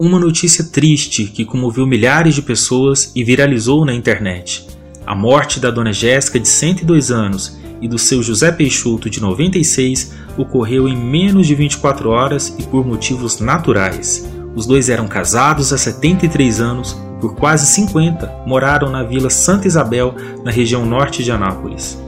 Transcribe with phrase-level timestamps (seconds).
[0.00, 4.66] uma notícia triste que comoveu milhares de pessoas e viralizou na internet.
[5.06, 10.14] A morte da dona Jéssica, de 102 anos, e do seu José Peixoto, de 96,
[10.38, 14.26] ocorreu em menos de 24 horas e por motivos naturais.
[14.56, 20.14] Os dois eram casados há 73 anos, por quase 50 moraram na Vila Santa Isabel,
[20.42, 22.02] na região norte de Anápolis.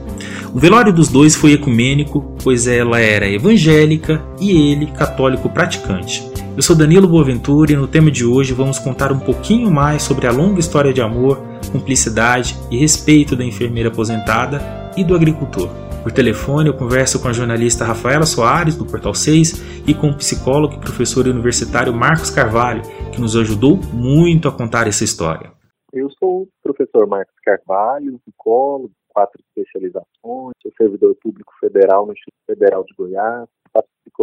[0.51, 6.32] O velório dos dois foi ecumênico, pois ela era evangélica e ele católico praticante.
[6.55, 10.27] Eu sou Danilo Boaventura e no tema de hoje vamos contar um pouquinho mais sobre
[10.27, 14.59] a longa história de amor, cumplicidade e respeito da enfermeira aposentada
[14.95, 15.67] e do agricultor.
[16.03, 20.15] Por telefone, eu converso com a jornalista Rafaela Soares, do Portal 6, e com o
[20.15, 25.51] psicólogo e professor universitário Marcos Carvalho, que nos ajudou muito a contar essa história.
[25.91, 32.45] Eu sou o professor Marcos Carvalho, psicólogo, quatro especializações, sou servidor público federal no Instituto
[32.45, 33.49] Federal de Goiás,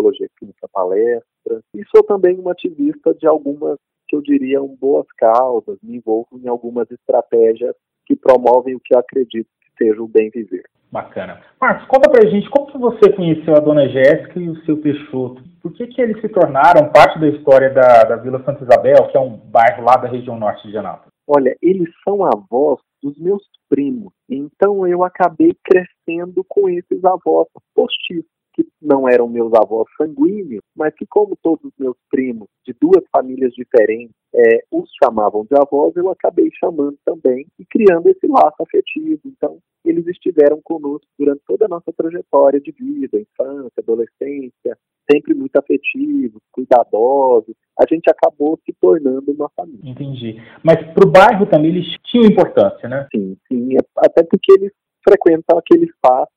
[0.01, 5.79] psicologia clínica palestra, e sou também um ativista de algumas, que eu diria, boas causas,
[5.83, 7.75] me envolvo em algumas estratégias
[8.07, 10.65] que promovem o que eu acredito que seja o bem viver.
[10.91, 11.41] Bacana.
[11.61, 15.41] Marcos, conta pra gente como que você conheceu a dona Jéssica e o seu Peixoto.
[15.63, 19.17] Por que, que eles se tornaram parte da história da, da Vila Santa Isabel, que
[19.17, 21.13] é um bairro lá da região norte de Anápolis?
[21.29, 24.13] Olha, eles são avós dos meus primos.
[24.29, 30.95] Então eu acabei crescendo com esses avós postiços que não eram meus avós sanguíneos, mas
[30.95, 35.95] que, como todos os meus primos de duas famílias diferentes é, os chamavam de avós,
[35.97, 39.21] eu acabei chamando também e criando esse laço afetivo.
[39.25, 44.79] Então, eles estiveram conosco durante toda a nossa trajetória de vida, infância, adolescência,
[45.11, 47.55] sempre muito afetivos, cuidadosos.
[47.79, 49.91] A gente acabou se tornando uma família.
[49.91, 50.37] Entendi.
[50.63, 53.09] Mas para o bairro também eles tinham importância, né?
[53.15, 53.77] Sim, sim.
[53.97, 56.31] Até porque eles frequentam aquele espaço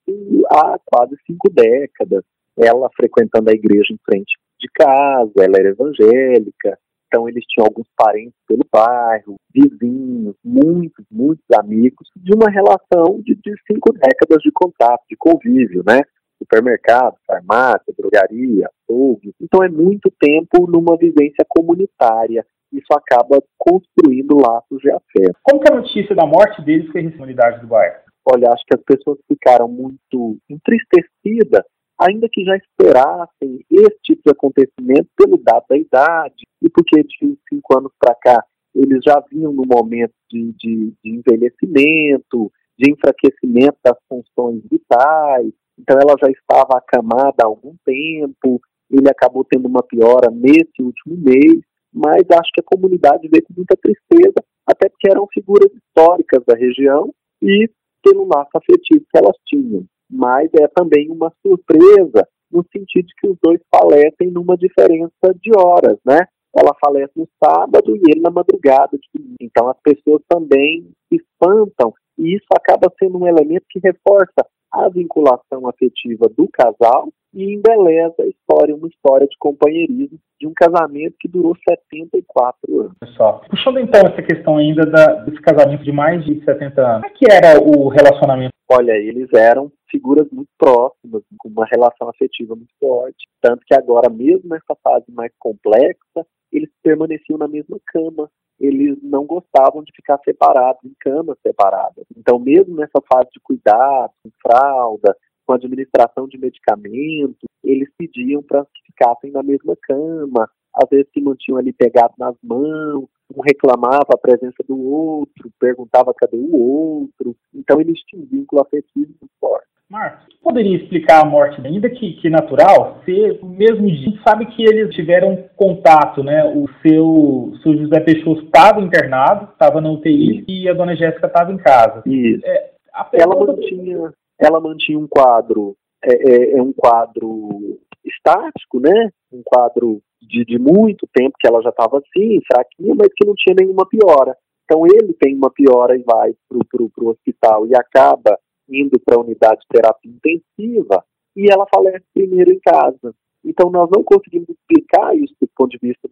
[0.54, 2.24] há quase cinco décadas.
[2.56, 7.86] Ela frequentando a igreja em frente de casa, ela era evangélica, então eles tinham alguns
[7.96, 14.50] parentes pelo bairro, vizinhos, muitos, muitos amigos, de uma relação de, de cinco décadas de
[14.52, 16.00] contato, de convívio, né?
[16.38, 19.32] Supermercado, farmácia, drogaria, açougue.
[19.40, 25.38] Então é muito tempo numa vivência comunitária isso acaba construindo laços de afeto.
[25.42, 28.03] Como que a notícia da morte deles foi a comunidade do bairro?
[28.24, 31.64] Olha, acho que as pessoas ficaram muito entristecidas,
[31.98, 37.38] ainda que já esperassem esse tipo de acontecimento pelo dado da idade e porque de
[37.48, 43.78] cinco anos para cá eles já vinham no momento de, de, de envelhecimento, de enfraquecimento
[43.84, 48.60] das funções vitais, então ela já estava acamada há algum tempo,
[48.90, 51.62] ele acabou tendo uma piora nesse último mês,
[51.92, 56.56] mas acho que a comunidade veio com muita tristeza, até porque eram figuras históricas da
[56.56, 57.70] região e
[58.04, 59.84] pelo laço afetivo que elas tinham.
[60.10, 65.50] Mas é também uma surpresa no sentido de que os dois falecem numa diferença de
[65.56, 66.20] horas, né?
[66.56, 68.96] Ela falece no sábado e ele na madrugada.
[69.40, 74.88] Então as pessoas também se espantam e isso acaba sendo um elemento que reforça a
[74.88, 81.16] vinculação afetiva do casal e embeleza a história, uma história de companheirismo de um casamento
[81.18, 82.98] que durou 74 anos.
[83.00, 87.06] Pessoal, puxando então essa questão ainda da, desse casamento de mais de 70 anos, como
[87.06, 88.54] é que era o relacionamento?
[88.70, 94.08] Olha, eles eram figuras muito próximas, com uma relação afetiva muito forte, tanto que agora,
[94.08, 100.18] mesmo nessa fase mais complexa, eles permaneciam na mesma cama, eles não gostavam de ficar
[100.24, 102.04] separados, em camas separadas.
[102.16, 108.64] Então, mesmo nessa fase de cuidado, com fralda, com administração de medicamentos, eles pediam para
[108.64, 114.08] que ficassem na mesma cama, às vezes se mantinham ali pegados nas mãos, um reclamava
[114.12, 117.36] a presença do outro, perguntava cadê o outro.
[117.54, 119.74] Então eles tinham um vínculo afetivo muito forte.
[119.88, 124.46] Marcos, poderia explicar a morte, ainda que, que natural, se mesmo dia, a gente sabe
[124.46, 126.44] que eles tiveram contato, né?
[126.44, 130.44] O seu, seu José Peixoto estava internado, estava na UTI Isso.
[130.48, 132.02] e a dona Jéssica estava em casa.
[132.06, 132.44] Isso.
[132.44, 132.70] É,
[133.12, 139.10] ela mantinha, ela mantinha um quadro, é, é, é, um quadro estático, né?
[139.32, 143.34] Um quadro de, de muito tempo que ela já estava assim, fraquinha, mas que não
[143.34, 144.36] tinha nenhuma piora.
[144.64, 148.38] Então ele tem uma piora e vai para o hospital e acaba
[148.68, 151.04] indo para a unidade de terapia intensiva
[151.36, 153.14] e ela falece primeiro em casa.
[153.44, 156.08] Então nós não conseguimos explicar isso do ponto de vista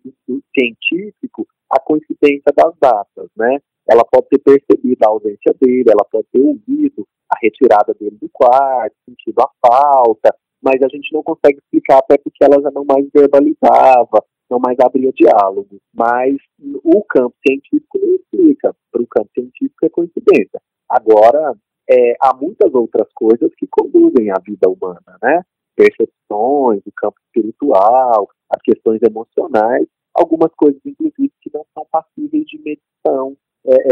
[0.54, 3.58] científico, a coincidência das datas, né?
[3.88, 8.28] Ela pode ter percebido a ausência dele, ela pode ter ouvido a retirada dele do
[8.32, 12.84] quarto, sentido a falta, mas a gente não consegue explicar até porque ela já não
[12.84, 15.78] mais verbalizava, não mais abria diálogo.
[15.94, 16.36] Mas
[16.84, 18.74] o campo científico não explica.
[18.92, 20.60] Para o campo científico é coincidência.
[20.88, 21.54] Agora,
[21.90, 25.42] é, há muitas outras coisas que conduzem a vida humana, né?
[25.74, 31.31] Percepções, o campo espiritual, as questões emocionais, algumas coisas, inclusive,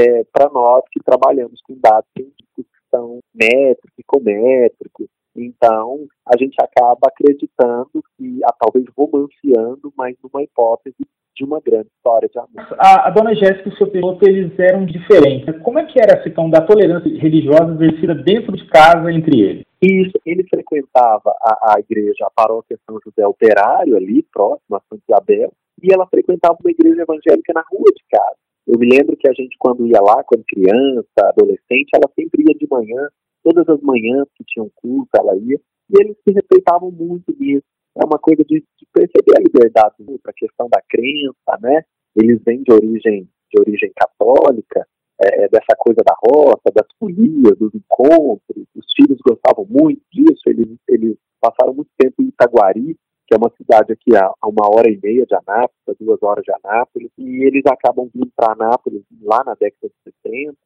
[0.01, 5.07] é, para nós que trabalhamos com dados científicos que são métricos, psicométricos.
[5.37, 10.97] Então, a gente acaba acreditando que, ah, talvez romanceando, mas numa hipótese
[11.37, 12.77] de uma grande história de amor.
[12.79, 15.63] A, a dona Jéssica e o seu piloto, eles eram diferentes.
[15.63, 19.65] Como é que era essa questão da tolerância religiosa exercida dentro de casa entre eles?
[19.81, 25.03] Isso, ele frequentava a, a igreja, a paróquia São José Operário, ali próximo a Santa
[25.09, 28.37] Isabel, e ela frequentava uma igreja evangélica na rua de casa.
[28.71, 32.57] Eu me lembro que a gente, quando ia lá, quando criança, adolescente, ela sempre ia
[32.57, 33.09] de manhã,
[33.43, 35.59] todas as manhãs que tinham culto, ela ia,
[35.91, 40.31] e eles se respeitavam muito nisso é uma coisa de, de perceber a liberdade para
[40.31, 41.83] a questão da crença, né?
[42.17, 44.87] Eles vêm de origem de origem católica,
[45.21, 48.65] é, é, dessa coisa da roça, das folias, dos encontros.
[48.77, 50.43] Os filhos gostavam muito disso.
[50.47, 52.97] Eles, eles passaram muito tempo em Itaguari,
[53.31, 56.53] que é uma cidade aqui a, uma hora e meia de Anápolis, duas horas de
[56.65, 60.57] Anápolis, e eles acabam vindo para Anápolis lá na década de 70,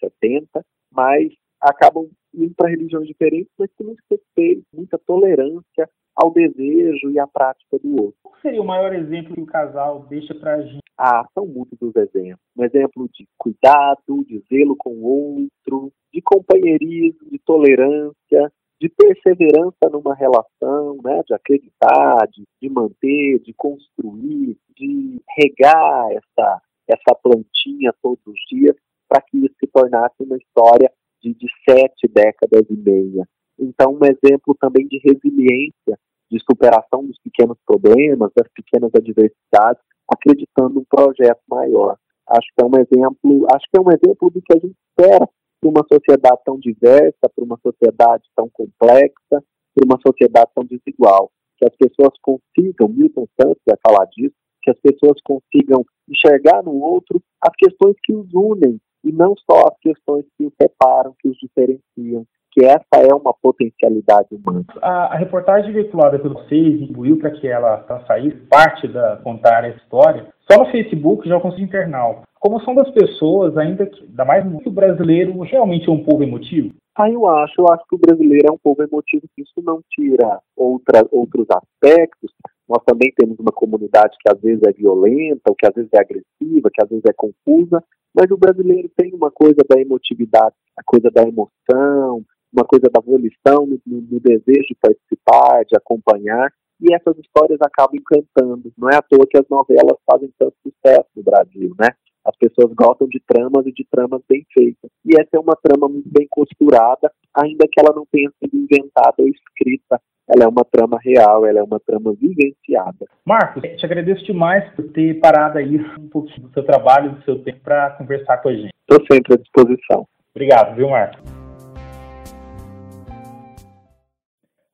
[0.00, 7.10] 70 mas acabam indo para religiões diferentes, mas com muito respeito, muita tolerância ao desejo
[7.10, 8.16] e à prática do outro.
[8.24, 10.82] Qual seria o maior exemplo que o casal deixa para a gente?
[10.98, 12.40] Ah, são muitos os exemplos.
[12.56, 19.90] Um exemplo de cuidado, de zelo com o outro, de companheirismo, de tolerância, de perseverança
[19.92, 27.92] numa relação, né, de acreditar, de, de manter, de construir, de regar essa, essa plantinha
[28.02, 28.74] todos os dias
[29.06, 30.90] para que isso se tornasse uma história
[31.22, 33.28] de, de sete décadas e meia.
[33.58, 35.98] Então, um exemplo também de resiliência,
[36.30, 41.98] de superação dos pequenos problemas, das pequenas adversidades, acreditando um projeto maior.
[42.26, 45.28] Acho que é um exemplo, acho que é um exemplo do que a gente espera
[45.60, 51.30] para uma sociedade tão diversa, para uma sociedade tão complexa, para uma sociedade tão desigual.
[51.58, 56.80] Que as pessoas consigam, Milton Santos vai falar disso, que as pessoas consigam enxergar no
[56.80, 61.28] outro as questões que os unem e não só as questões que os separam, que
[61.28, 64.64] os diferenciam, que essa é uma potencialidade humana.
[64.82, 69.64] A, a reportagem veiculada pelo vocês incluiu para que ela, ela saísse parte da contar
[69.64, 70.26] a história.
[70.50, 72.22] Só no Facebook já consegui internal.
[72.40, 76.74] Como são das pessoas, ainda que, da mais muito brasileiro, realmente é um povo emotivo?
[76.96, 80.40] Ah, eu acho, eu acho que o brasileiro é um povo emotivo, isso não tira
[80.56, 82.32] outra, outros aspectos.
[82.68, 86.00] Nós também temos uma comunidade que às vezes é violenta, ou que às vezes é
[86.00, 87.82] agressiva, que às vezes é confusa,
[88.14, 93.00] mas o brasileiro tem uma coisa da emotividade, a coisa da emoção, uma coisa da
[93.00, 96.50] volição, no, no, desejo de participar, de acompanhar,
[96.80, 98.72] e essas histórias acabam encantando.
[98.76, 101.88] Não é à toa que as novelas fazem tanto sucesso no Brasil, né?
[102.24, 104.90] As pessoas gostam de tramas e de tramas bem feitas.
[105.04, 109.14] E essa é uma trama muito bem costurada, ainda que ela não tenha sido inventada
[109.18, 110.00] ou escrita.
[110.28, 113.06] Ela é uma trama real, ela é uma trama vivenciada.
[113.24, 117.42] Marcos, te agradeço demais por ter parado aí um pouquinho do seu trabalho, do seu
[117.42, 118.70] tempo para conversar com a gente.
[118.88, 120.06] Estou sempre à disposição.
[120.32, 121.20] Obrigado, viu, Marcos?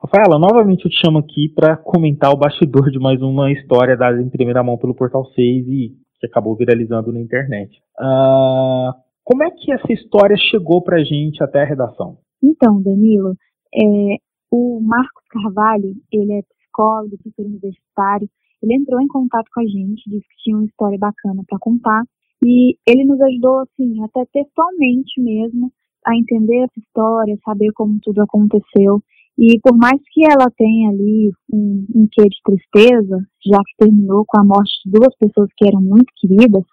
[0.06, 4.22] Rafaela, novamente eu te chamo aqui para comentar o bastidor de mais uma história dada
[4.22, 7.76] em primeira mão pelo Portal 6 e que acabou viralizando na internet.
[7.98, 8.94] Uh,
[9.24, 12.18] como é que essa história chegou para a gente até a redação?
[12.40, 13.34] Então, Danilo,
[13.74, 14.16] é,
[14.48, 18.28] o Marcos Carvalho, ele é psicólogo, professor universitário,
[18.62, 22.04] ele entrou em contato com a gente, disse que tinha uma história bacana para contar,
[22.44, 25.72] e ele nos ajudou, assim, até textualmente mesmo,
[26.06, 29.02] a entender essa história, saber como tudo aconteceu.
[29.38, 34.24] E por mais que ela tenha ali um, um quê de tristeza, já que terminou
[34.26, 36.64] com a morte de duas pessoas que eram muito queridas,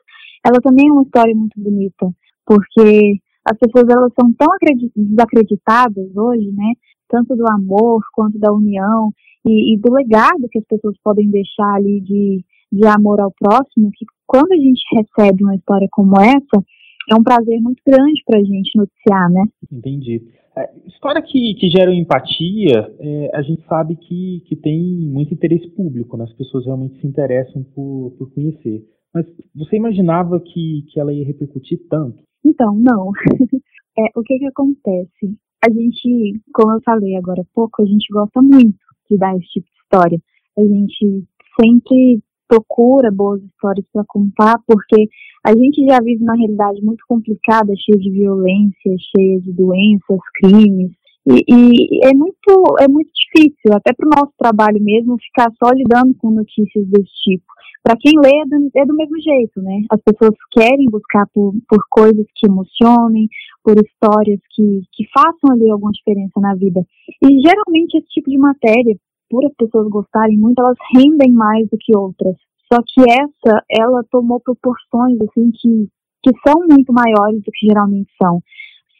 [0.46, 2.10] ela também é uma história muito bonita,
[2.46, 4.48] porque as pessoas elas são tão
[4.96, 6.74] desacreditadas hoje, né?
[7.10, 9.12] Tanto do amor quanto da união
[9.46, 13.92] e, e, do legado que as pessoas podem deixar ali de, de amor ao próximo,
[13.94, 16.64] que quando a gente recebe uma história como essa,
[17.12, 19.44] é um prazer muito grande para a gente noticiar, né?
[19.72, 20.22] Entendi.
[20.56, 25.68] É, história que, que gera empatia, é, a gente sabe que, que tem muito interesse
[25.70, 26.26] público, né?
[26.26, 28.86] as pessoas realmente se interessam por, por conhecer.
[29.14, 32.24] Mas você imaginava que, que ela ia repercutir tanto?
[32.46, 33.12] Então, não.
[33.98, 35.38] é, o que que acontece?
[35.66, 38.78] A gente, como eu falei agora há pouco, a gente gosta muito
[39.10, 40.20] de dar esse tipo de história.
[40.58, 41.26] A gente
[41.60, 45.08] sempre procura boas histórias para contar, porque
[45.46, 50.92] a gente já vive uma realidade muito complicada, cheia de violência, cheia de doenças, crimes.
[51.28, 55.72] E, e é muito é muito difícil, até para o nosso trabalho mesmo, ficar só
[55.72, 57.46] lidando com notícias desse tipo.
[57.84, 59.82] Para quem lê, é do, é do, mesmo jeito, né?
[59.92, 63.28] As pessoas querem buscar por, por coisas que emocionem,
[63.62, 66.82] por histórias que, que façam ali alguma diferença na vida.
[67.22, 68.96] E geralmente esse tipo de matéria,
[69.30, 72.38] por as pessoas gostarem muito, elas rendem mais do que outras.
[72.72, 75.88] Só que essa, ela tomou proporções assim que,
[76.24, 78.40] que são muito maiores do que geralmente são.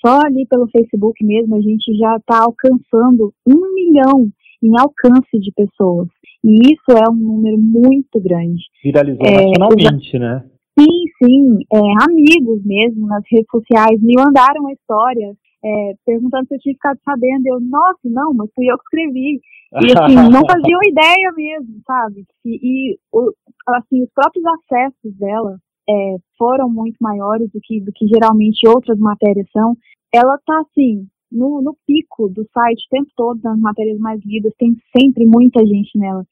[0.06, 4.30] Só ali pelo Facebook mesmo a gente já está alcançando um milhão
[4.62, 6.08] em alcance de pessoas.
[6.44, 8.62] E isso é um número muito grande.
[8.84, 10.44] Viralizou é, nacionalmente, né?
[10.78, 11.60] Sim, sim.
[11.72, 11.80] É,
[12.10, 17.00] amigos mesmo nas redes sociais me mandaram a história é, perguntando se eu tinha ficado
[17.04, 17.48] sabendo.
[17.48, 19.42] Eu, nossa, não, mas fui eu que escrevi.
[19.82, 22.26] E assim, não faziam ideia mesmo, sabe?
[22.46, 23.34] E, e o,
[23.68, 25.58] assim, os próprios acessos dela
[25.90, 29.76] é, foram muito maiores do que, do que geralmente outras matérias são.
[30.14, 34.54] Ela tá assim, no, no pico do site o tempo todo, nas matérias mais lidas,
[34.58, 36.26] tem sempre muita gente nela.